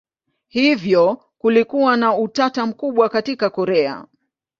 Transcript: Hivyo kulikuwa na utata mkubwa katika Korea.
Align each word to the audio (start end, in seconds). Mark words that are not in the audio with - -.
Hivyo 0.47 1.23
kulikuwa 1.37 1.97
na 1.97 2.17
utata 2.17 2.65
mkubwa 2.65 3.09
katika 3.09 3.49
Korea. 3.49 4.05